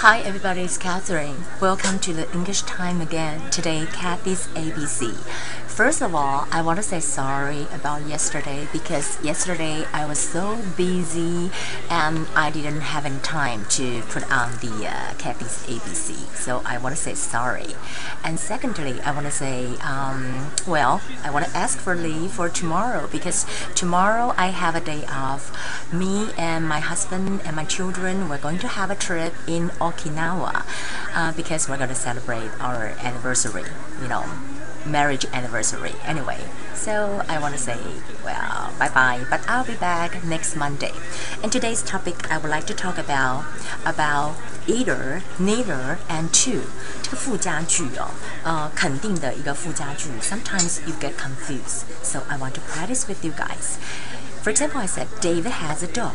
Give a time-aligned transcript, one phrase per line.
[0.00, 1.44] Hi everybody, it's Catherine.
[1.58, 3.48] Welcome to the English time again.
[3.50, 5.16] Today, Kathy's ABC.
[5.66, 10.58] First of all, I want to say sorry about yesterday because yesterday I was so
[10.74, 11.50] busy
[11.90, 16.12] and I didn't have any time to put on the uh, Kathy's ABC.
[16.34, 17.74] So I want to say sorry.
[18.24, 22.48] And secondly, I want to say, um, well, I want to ask for leave for
[22.48, 23.44] tomorrow because
[23.74, 25.92] tomorrow I have a day off.
[25.92, 30.64] Me and my husband and my children, we're going to have a trip in Okinawa
[31.14, 33.64] uh, because we're going to celebrate our anniversary,
[34.00, 34.24] you know,
[34.84, 35.94] marriage anniversary.
[36.04, 36.38] Anyway,
[36.74, 37.76] so I want to say,
[38.24, 40.92] well, bye-bye, but I'll be back next Monday.
[41.42, 43.44] And today's topic I would like to talk about,
[43.84, 46.62] about either, neither, and too.
[47.02, 48.10] 这个附加句哦，
[48.44, 50.10] 呃，肯定的一个附加句。
[50.20, 53.78] Sometimes you get confused, so I want to practice with you guys.
[54.42, 56.14] For example, I said David has a dog.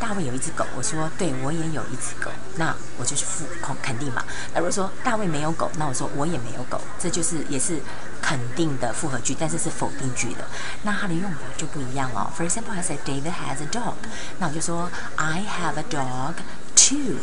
[0.00, 4.24] 大卫有一只狗，我说对我也有一只狗，那我就是负肯肯定嘛。
[4.54, 7.78] 那如果说大卫没有狗，那我说我也没有狗，这就是也是
[8.22, 10.44] 肯定的复合句，但是是否定句的。
[10.82, 12.32] 那它的用法就不一样哦。
[12.36, 13.94] For example, I said David has a dog，
[14.38, 16.34] 那我就说 I have a dog
[16.74, 17.18] too，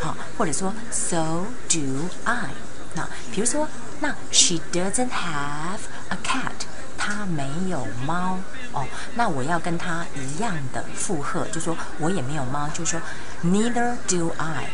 [0.00, 2.50] 好，或者说 So do I。
[2.96, 6.63] 那比如说，那 She doesn't have a cat。
[7.06, 8.38] 他没有猫
[8.72, 12.98] 哦，那我要跟他一样的附和，就说我也没有猫，就说
[13.44, 14.70] Neither do I。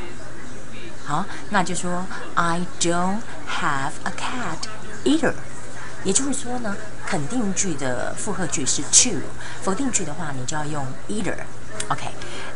[1.05, 4.69] 好，那就说 I don't have a cat
[5.03, 5.35] either。
[6.05, 9.21] 也就是说呢，肯定句的复合句是 to，
[9.61, 12.11] 否定句的话，你就要用 either，OK。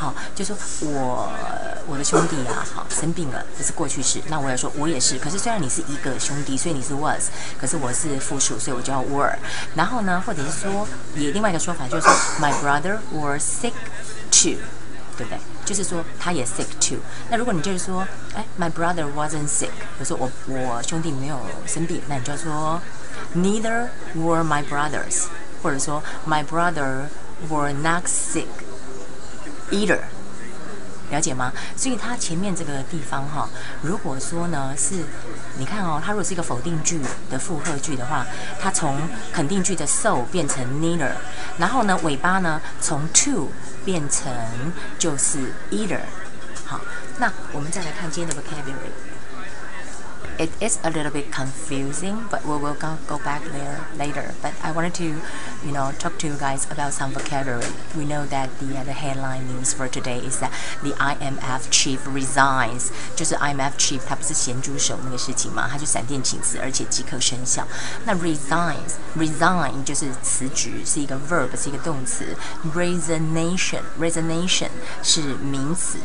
[0.00, 1.28] 好，就说我
[1.86, 4.18] 我的兄弟啊，好生病了，这是过去式。
[4.28, 7.28] 那我要说我也是，可是虽然你是一个兄弟，所以你是 was，
[7.60, 9.36] 可是我是复数，所以我就要 were。
[9.74, 12.06] 然后呢，或者是说也另外一个说法就是
[12.40, 13.74] my brother was sick
[14.30, 14.56] too，
[15.18, 15.38] 对不对？
[15.66, 17.00] 就是说他也 sick too。
[17.28, 22.80] 那如果你就是说，哎，my brother wasn't sick，比如说我我兄弟没有生病，那你就要说
[23.36, 25.26] neither were my brothers，
[25.62, 27.02] 或者说 my brother
[27.50, 28.46] were not sick。
[29.70, 29.98] either，
[31.10, 31.52] 了解吗？
[31.76, 33.48] 所以它前面这个地方哈，
[33.82, 35.04] 如果说呢是，
[35.58, 37.00] 你看哦，它如果是一个否定句
[37.30, 38.26] 的复合句的话，
[38.60, 38.96] 它从
[39.32, 41.12] 肯定句的 so 变成 neither，
[41.58, 43.50] 然后呢尾巴呢从 to
[43.84, 44.32] 变成
[44.98, 46.00] 就是 either。
[46.64, 46.80] 好，
[47.18, 48.92] 那我们再来看今天的 vocabulary。
[50.40, 54.32] it is a little bit confusing, but we will go, go back there later.
[54.40, 55.20] But I wanted to,
[55.65, 57.71] you know, talk to you guys about some vocabulary.
[57.95, 60.51] We know that the uh, the headline news for today is that
[60.83, 67.67] the IMF chief resigns，就是 IMF chief 他不是咸猪手那个事情嘛，他就闪电请辞，而且即刻生效。
[68.05, 72.35] 那 resigns resign 就是辞职，是一个 verb，是一个动词。
[72.73, 74.69] resignation resignation
[75.01, 75.97] 是名词。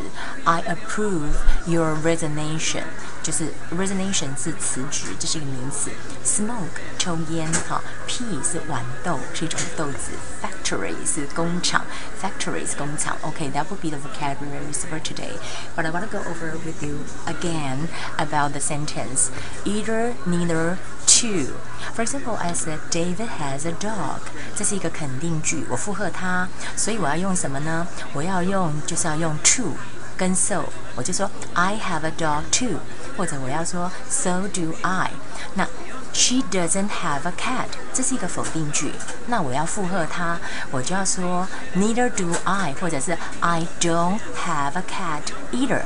[0.45, 1.33] I approve
[1.67, 2.85] your resignation
[3.23, 5.91] 就是 resignation 是辞职，这是一个名词。
[6.25, 7.83] smoke 抽烟，哈。
[8.07, 10.12] P 是豌豆，是 这种豆子
[10.42, 11.86] ，factories 工厂
[12.22, 13.18] ，factories 工厂。
[13.24, 15.38] Okay, that would be the vocabulary for today.
[15.76, 19.30] But I want to go over with you again about the sentence
[19.64, 21.56] either, neither, too.
[21.94, 24.22] For example, I said David has a dog.
[24.56, 27.88] 这是一个肯定句，我附和他，所以我要用什么呢？
[28.14, 29.74] 我要用就是要用 too。
[30.18, 30.64] 跟 so，
[30.96, 32.80] 我就说 I have a dog too，
[33.18, 35.12] 或者我要说 So do I。
[35.56, 35.68] 那
[36.16, 38.94] she doesn't have a cat，这是一个否定句。
[39.28, 40.38] 那我要附和她，
[40.72, 41.46] 我就要说
[41.76, 45.22] Neither do I，或者是 I don't have a cat
[45.52, 45.82] either。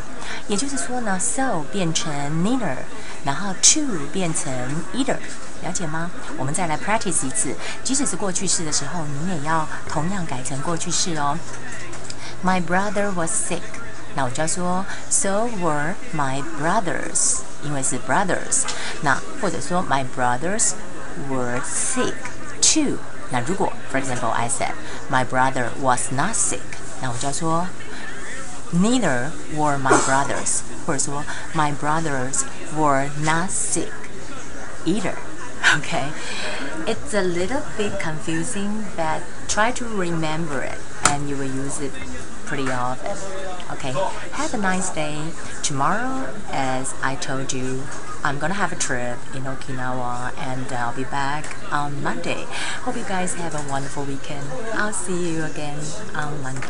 [0.47, 2.13] 也就是说呢，so 变成
[2.43, 2.75] neither，
[3.25, 4.53] 然后 too 变成
[4.93, 5.17] either，
[5.63, 6.11] 了解吗？
[6.37, 11.37] 我们再来 practice 一次，即使是过去式的时候，你也要同样改成过去式哦。
[12.45, 13.61] My brother was sick.
[14.15, 18.63] 那我就要说 So were my brothers，因为是 brothers。
[19.02, 20.72] 那或者说，My brothers
[21.28, 22.14] were sick
[22.60, 22.98] too。
[23.30, 24.72] 那如果，for example, I said
[25.10, 26.60] my brother was not sick，
[27.00, 27.66] 那我就要说，
[28.72, 31.24] Neither were my brothers，或者说，
[31.54, 32.42] My brothers
[32.76, 33.92] were not sick
[34.84, 36.12] either。Okay,
[36.86, 41.92] it's a little bit confusing, but try to remember it and you will use it
[42.46, 43.16] pretty often.
[43.72, 43.92] Okay,
[44.32, 45.16] have a nice day.
[45.62, 47.82] Tomorrow, as I told you,
[48.29, 52.45] I'm gonna have a trip in Okinawa and I'll be back on Monday.
[52.83, 54.47] Hope you guys have a wonderful weekend.
[54.75, 55.79] I'll see you again
[56.13, 56.69] on Monday.